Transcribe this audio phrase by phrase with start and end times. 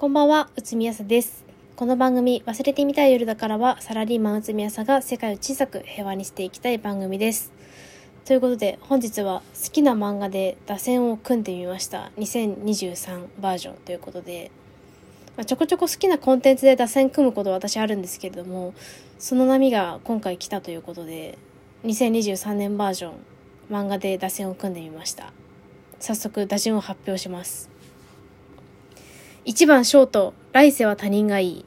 [0.00, 1.44] こんばんは、うつみやさです。
[1.76, 7.52] この番組、忘れてみたい夜だからは、サラリーマンうつみやさが世界を小さく平和にしていきたい番組です。
[8.24, 12.12] ということで、本日は好きな漫画で打線を組んでみました。
[12.16, 14.50] 2023バージョンということで、
[15.36, 18.72] まあ、ちょこちょこ好きなコンテンツで打線組むことは私あるんですけれども、
[19.18, 21.36] その波が今回来たということで、
[21.84, 23.12] 2023年バージョン、
[23.70, 25.34] 漫画で打線を組んでみました。
[25.98, 27.69] 早速、打順を発表します。
[29.46, 31.64] 1番ショート、来世は他人がいい。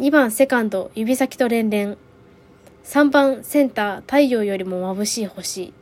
[0.00, 1.98] 2番セカンド、指先と連連。
[2.84, 5.74] 3番センター、太陽よりも眩しい星。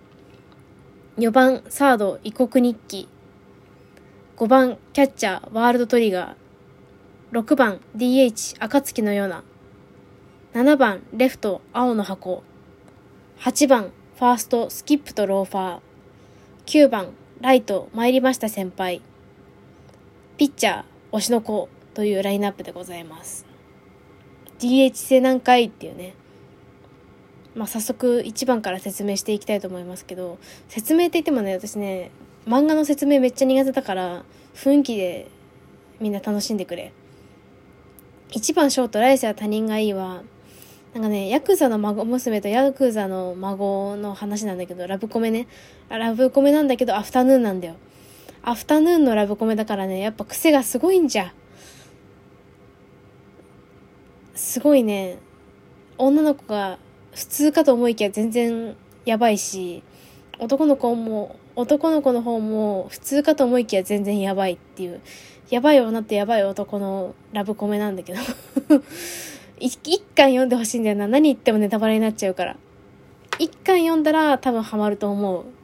[1.16, 3.08] 4番サード、異国日記。
[4.36, 7.40] 5番キャッチャー、ワールドトリガー。
[7.40, 9.44] 6番 DH、暁のような。
[10.54, 12.42] 7番レフト、青の箱。
[13.38, 16.86] 8番ファースト、スキップとローファー。
[16.86, 17.10] 9番
[17.40, 19.02] ライト、参りました先輩。
[20.36, 23.46] ピッチャー、推しの子というラインナップでございます。
[24.58, 26.12] DH 性何回っていうね。
[27.54, 32.10] まあ、早速1番から説明していきたいと思いますけど、説明って言ってもね、私ね、
[32.46, 34.24] 漫画の説明めっちゃ苦手だから、
[34.54, 35.28] 雰囲気で
[36.00, 36.92] みんな楽しんでくれ。
[38.32, 40.22] 1番ショート、来世は他人がいいわ。
[40.92, 45.48] なんかね、ヤクザの孫娘とヤクザの孫の話なんだけど、ラブコメね。
[45.88, 47.76] ラブコメなんだけど、アフタヌーンなんだよ。
[48.46, 51.34] アフタヌーンのラブコメだからね、やっぱ癖がすごいんじゃ。
[54.36, 55.18] すごいね、
[55.98, 56.78] 女の子が
[57.12, 59.82] 普通かと思いきや全然やばいし、
[60.38, 65.00] 男の子も、男の子の方も普通かと思いきや全然やばいっていう、
[65.50, 68.20] やばい女ってやばい男のラブコメなんだけど
[69.58, 69.76] 一
[70.14, 71.08] 巻読んでほしいんだよな。
[71.08, 72.56] 何言ってもネタバレになっちゃうから。
[73.40, 75.55] 一巻読んだら多分ハマると思う。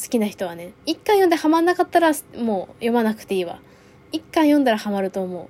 [0.00, 0.72] 好きな人はね。
[0.86, 3.60] 一巻読んでハマんなかったら、もう読まなくていいわ。
[4.12, 5.48] 一巻読んだらハマると思う。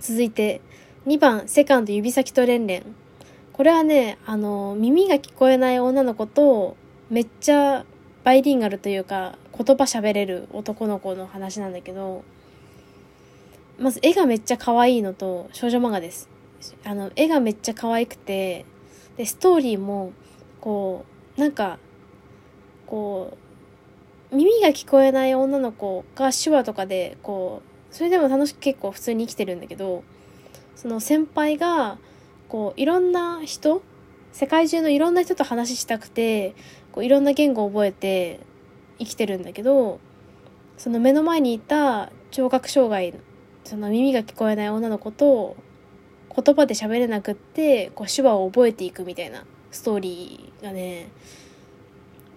[0.00, 0.60] 続いて、
[1.06, 2.84] 2番、セカンド指先と連連。
[3.54, 6.76] これはね、あの、耳が聞こえない女の子と、
[7.08, 7.86] めっちゃ
[8.22, 12.22] バイリンガルというか、言葉喋れる男の子の話なんだけど、
[13.78, 16.28] まず絵がめっちゃ可愛いのと、少女漫画です。
[16.84, 18.66] あの、絵がめっちゃ可愛くて、
[19.16, 20.12] で、ストーリーも、
[20.60, 21.78] こう、なんか
[22.86, 23.36] こ
[24.32, 30.02] う耳が聞こえない女の子が手話とかでこうそれでも楽しく結構普通に生きてるんだけど
[30.76, 31.98] その先輩が
[32.48, 33.82] こういろんな人
[34.32, 36.54] 世界中のいろんな人と話したくて
[36.92, 38.40] こういろんな言語を覚えて
[38.98, 40.00] 生きてるんだけど
[40.76, 43.14] その目の前にいた聴覚障害
[43.64, 45.56] その耳が聞こえない女の子と
[46.36, 49.44] 言葉で喋れなくってこう手話を覚えていくみたいな。
[49.74, 51.08] ストーリーがね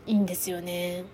[0.08, 1.06] いいんですよね。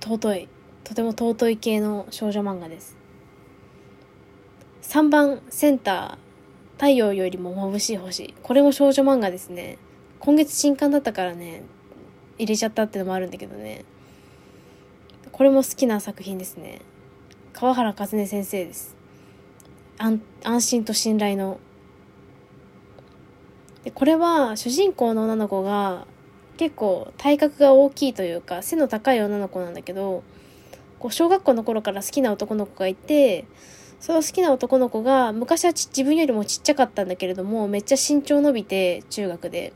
[0.00, 0.48] 尊い
[0.84, 2.96] とても尊い系の少女漫画です。
[4.82, 8.34] 3番センター太陽よりも眩しい星。
[8.42, 9.76] これも少女漫画ですね。
[10.20, 11.62] 今月新刊だったからね
[12.38, 13.84] 入れちゃったってのもあるんだけどね。
[15.32, 16.80] これも好きな作品ですね。
[17.52, 18.94] 川原和音先生です。
[19.98, 20.20] 安
[20.62, 21.58] 心と信頼の
[23.90, 26.06] でこれは主人公の女の子が
[26.56, 30.22] 結構体格が大きいというか背の高い女の子なんだけど
[31.00, 33.46] こう小学校の頃から好きな男の子がいて
[33.98, 39.72] その好きな男の子が昔は自分よりもちっちゃかったんだけれどもめっちゃ身長伸びて中学で。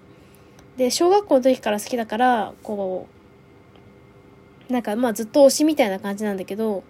[0.76, 3.06] で小学校の時から好きだからこ
[4.68, 6.82] うなんかまあずっと推しみたいな感じなんだけど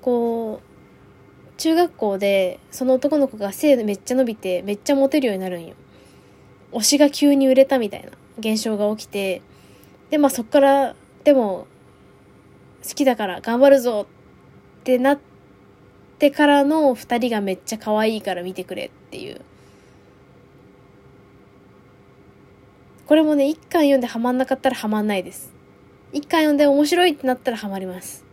[0.00, 5.74] こう中学校でその男の子が背めっちゃ伸びてめっちゃモテるようになるんよ。
[6.72, 9.42] 推しが急に売れたみたいな現象が起きて、
[10.10, 11.66] で、まあそっから、でも、
[12.86, 14.06] 好きだから頑張るぞ
[14.80, 15.18] ってなっ
[16.18, 19.40] てからの二人がめっちゃ可愛いから見てくれっていう。
[23.06, 25.52] これもね、一巻読んでハマんなかったらハマんないです。
[26.12, 28.24] 一巻読んで面白いってなったらハマります。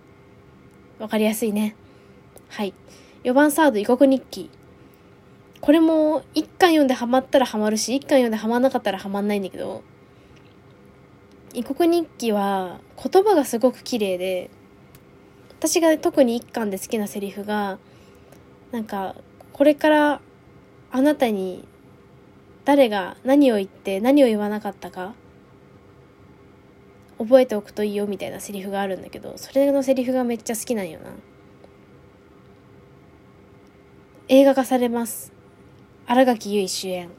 [0.99, 1.75] わかりやすいね。
[2.49, 2.73] はい。
[3.23, 4.49] 4番サード異国日記。
[5.65, 9.81] これも一巻読んでハマったらハマるし、一巻読んでハマんなかったらハマんないんだけど、
[11.55, 14.51] 異国日記は言葉がすごく綺麗で、
[15.57, 17.79] 私が特に一巻で好きなセリフが、
[18.71, 19.15] なんか、
[19.53, 20.21] これから
[20.91, 21.67] あなたに
[22.63, 25.15] 誰が何を言って何を言わなかったか
[27.17, 31.09] 覚えておくといいよみたいなセリフがあるんだけど、それのセリフがめっちゃ好きなんよな。
[34.27, 35.33] 映画化されます。
[36.07, 37.09] 新垣結衣主演。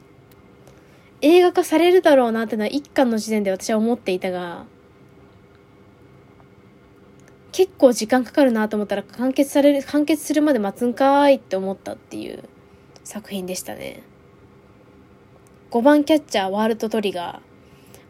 [1.21, 4.65] 映画化されるだろうなってのは一巻の時点で私は思っていたが、
[7.51, 12.43] 結構時間かかるなと思ったら完結される、完結するまで待つんかーいって思ったっていう
[13.03, 14.03] 作品でしたね。
[15.71, 17.41] 5番キャッチャーワールドトリガ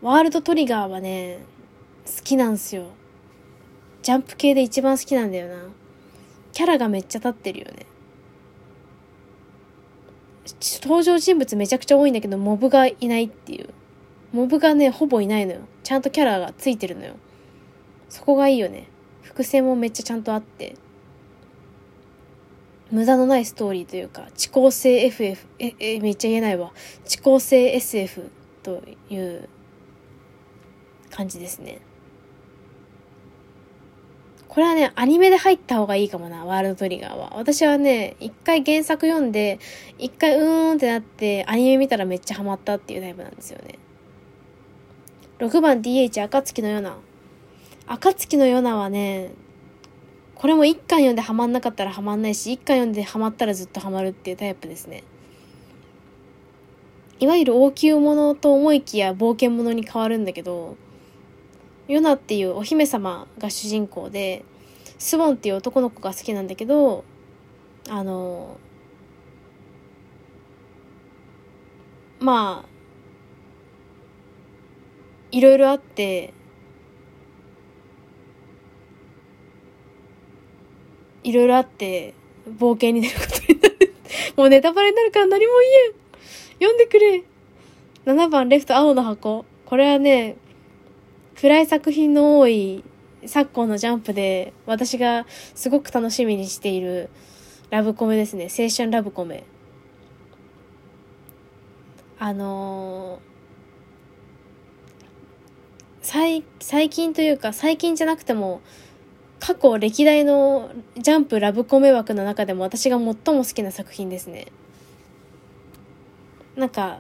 [0.04, 0.06] ー。
[0.06, 1.40] ワールドトリガーはね、
[2.06, 2.88] 好きなんすよ。
[4.04, 5.56] ジャンプ系で一番好きなんだよな。
[6.52, 7.86] キャラがめっちゃ立ってるよね。
[10.84, 13.70] 登場人物めちゃくちゃ多いんだけど、モブがいないっていう。
[14.34, 15.62] モブがね、ほぼいないのよ。
[15.84, 17.16] ちゃんとキャラがついてるのよ。
[18.10, 18.88] そこがいいよね。
[19.22, 20.76] 伏線もめっちゃちゃんとあって。
[22.92, 26.72] 無駄のないストーリーというか、遅効性 FF、え、え、めっちゃ言えないわ。
[27.06, 28.32] 遅効性 SF
[28.64, 29.50] という
[31.10, 31.80] 感じですね。
[34.58, 37.34] これはね、アニメで入った方がいいかもな、ワールドトリガーは。
[37.36, 39.60] 私はね、一回原作読んで、
[40.00, 43.78] 一回うーんってなって、アニメ見たらめっちゃハマったっていうタイプなんですよね。
[45.38, 46.98] 6番 DH 暁のような。
[47.86, 49.30] 暁のようなはね、
[50.34, 55.04] これも一巻読んでハマんなかったらハマんないし、一巻読んでハマったらずっとハマるっていうタイプですね。
[57.20, 60.78] いわゆる王宮ものと思いきや冒険者に変わるんだけど、
[61.88, 64.44] ヨナっていうお姫様が主人公で、
[64.98, 67.06] スボンっていう男の子が好きなんだけど、
[67.90, 68.58] あの、
[72.20, 72.70] まあ、
[75.32, 76.34] いろいろあって、
[81.24, 82.14] いろいろあって、
[82.48, 83.94] 冒険に出ることになる。
[84.36, 85.94] もうネタバレになるから何も言えん。
[86.60, 87.24] 読んでくれ。
[88.06, 89.46] 7番レフト青の箱。
[89.66, 90.38] これはね、
[91.40, 92.84] 暗い作品の多い
[93.28, 97.10] 昨今のジャンプで私がすごく楽しみにしている
[97.70, 98.46] ラブコメですね。
[98.46, 99.44] 青春ラブコメ。
[102.18, 103.20] あのー、
[106.02, 108.62] 最、最近というか最近じゃなくても
[109.40, 114.48] 過去歴代のジャンプラブコメ枠の中でも私が最も好きな作品ですね。
[116.56, 117.00] なんか、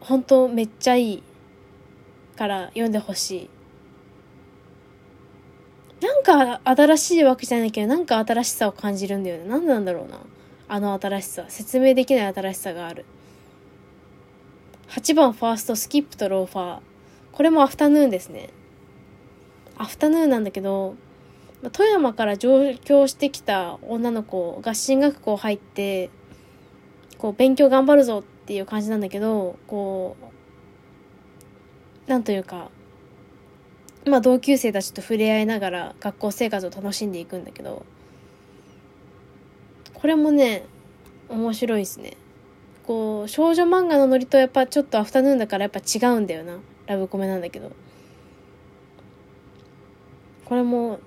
[0.00, 1.22] 本当めっちゃいい
[2.38, 3.50] から読んでほしい。
[6.00, 9.48] なんか新しいわけじゃないけど、なんか新しさを感じるんだよね。
[9.48, 10.20] なんなんだろうな。
[10.68, 11.46] あの新しさ。
[11.48, 13.04] 説明できない新しさがある。
[14.90, 16.80] 8番ファーストスキップとローファー。
[17.32, 18.50] これもアフタヌーンですね。
[19.76, 20.94] アフタヌーンなんだけど、
[21.72, 26.10] 富山から上京してきた女の子が進学校入って、
[27.18, 30.37] こう、勉強頑張るぞっていう感じなんだけど、こう、
[32.08, 32.70] なんというか、
[34.06, 37.86] まあ同級生たちと触れ合いながら学校生活を楽しんでいくんだけど、
[39.94, 40.64] これもね、
[41.28, 42.16] 面白いですね。
[42.86, 46.58] こう、少女漫画のノリとやっぱちょっとアフタヌーンだからやっぱ違うんだよな。
[46.86, 47.70] ラブコメなんだけど。
[50.46, 50.98] これも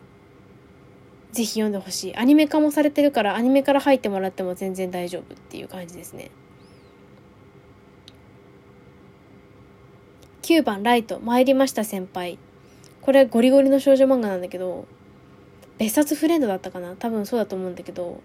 [1.31, 6.29] ぜひ読んでほしいアニメ化もされてるからアニメから入ってもらっても全然大丈夫っていう感じですね
[10.41, 12.37] 9番ライト参りました先輩
[13.01, 14.85] これゴリゴリの少女漫画なんだけど
[15.77, 16.95] 別冊フレンドだったかな？
[16.95, 18.21] 多分そうだと思うんだけど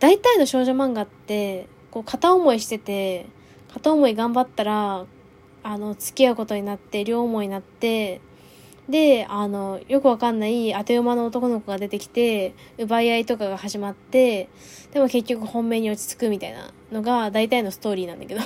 [0.00, 3.26] 大体の少女漫画ってこう片思いしてて
[3.72, 5.06] 片思い頑張ったら
[5.62, 8.20] あの付き合うことになって両思いになって
[8.88, 14.50] で、あの、よくわかんない当て馬の男の子が出てきて、奪い合いとかが始まって、
[14.92, 18.42] でも結局本命に落ち着くみたいなのが大体のストーリーなんだけど。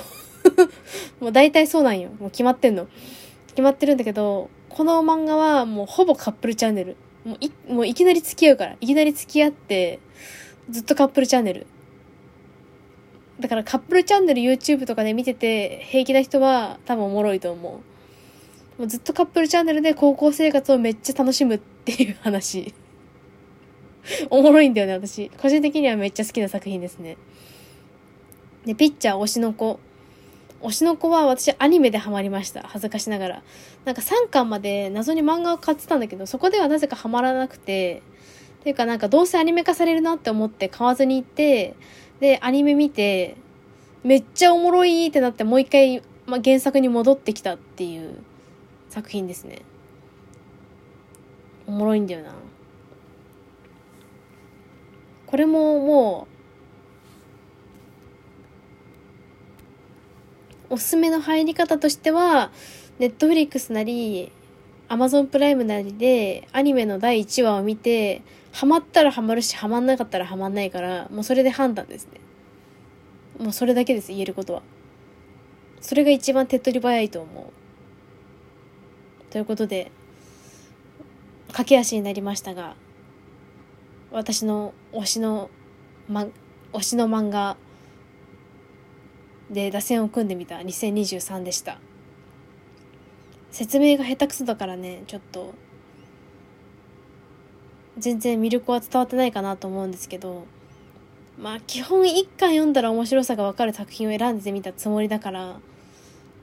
[1.19, 2.09] もう大体そうなんよ。
[2.19, 2.87] もう決まってんの。
[3.49, 6.95] 決まってるんだけど、この漫画はもうほぼカップルチャンネル。
[7.25, 8.77] もうい、もういきなり付き合うから。
[8.79, 9.99] いきなり付き合って、
[10.69, 11.65] ずっとカップルチャンネル。
[13.39, 17.73] だからカップルチャンネル YouTube とかで見てて平気な人は多分おもろいと思う。
[18.79, 22.73] もうずっとカップルチャンネルで高校生活をめっちゃ楽しむっていう話。
[24.29, 25.29] おもろいんだよね、私。
[25.37, 27.17] 個人的にはめっちゃ好きな作品ですね。
[28.65, 29.79] で、ピッチャー推しの子。
[30.61, 32.63] 推しの子は私アニメでハマりました。
[32.63, 33.43] 恥ずかしながら。
[33.85, 38.01] なんか3巻まで謎に漫画を買ってたんだけど、そこではなぜかハマらなくて、
[38.63, 41.75] ていうかなんかどうせアニメ化されるなって思って買わずに行って、
[42.19, 43.37] で、アニメ見て、
[44.03, 48.19] めっちゃおもろいってなってもう一回、まあ、原作に戻ってきたっていう
[48.89, 49.61] 作品ですね
[51.67, 52.33] おもろいんだよな
[55.27, 56.38] これももう
[60.69, 62.51] おすすめの入り方としては
[62.99, 64.31] ネットフリックスなり
[64.87, 68.21] アマゾンプライムなりでアニメの第1話を見て
[68.51, 72.19] ハマったらハマるしハマんなかったらハマんないからもうそれで判断ですね。
[73.39, 74.61] もうそれだけです言えることは。
[75.81, 79.31] それが一番手っ取り早いと思う。
[79.31, 79.91] ということで、
[81.49, 82.75] 駆け足になりましたが、
[84.11, 85.49] 私の推しの、
[86.09, 86.27] ま、
[86.73, 87.55] 推しの漫画
[89.49, 91.79] で打線を組んでみた2023でした。
[93.51, 95.53] 説明が下手くそだからね、ちょっと、
[97.97, 100.45] 全然魅力は伝わってないかなと思うんですけど、
[101.37, 105.59] まあ基本一巻読んだら面白さがわかる作品を選んでみたつもりだから、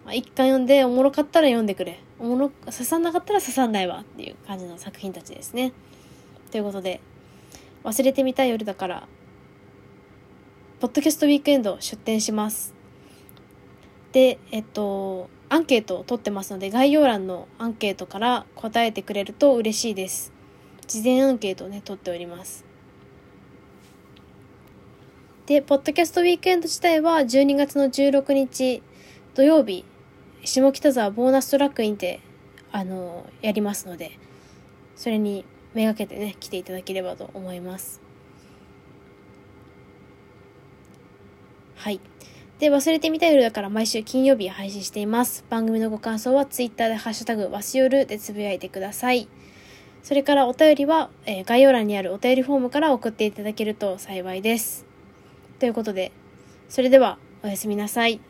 [0.05, 1.99] まあ、一巻読んでおもろかったら読んでくれ。
[2.21, 5.73] おもろ、刺さんなかったら刺さんないわっていう感じの作品たちですね。
[6.53, 7.01] ということで、
[7.83, 9.09] 忘れてみたい夜だから、
[10.79, 12.76] ポッドキャストウィークエンド出展します。
[14.13, 20.33] で、えっと、アンケートを取ってますので、概要欄のアンケートから答えてくれると嬉しいです。
[20.87, 22.65] 事前アンケートをね、取っております。
[25.47, 28.83] で、ポッドキャストウィークエンド自体は12月の16日
[29.35, 29.85] 土曜日、
[30.45, 32.21] 下北沢ボーナストラックインて、
[32.73, 34.19] あの、やりますので、
[34.97, 35.45] それに
[35.75, 38.01] めがけてね、来ていただければと思います。
[41.77, 42.01] はい。
[42.59, 45.45] で、忘れてみた夜だから毎週金曜日配信しています。
[45.51, 49.29] 番組のご感想は Twitter でハッシュタグわしよるでつぶやいてください。
[50.03, 54.87] それからお便りは、えー、概要欄にあるお便りフォームから送っていただけると幸いです。
[55.59, 56.13] ということで、
[56.71, 58.21] それではおやすみなさい。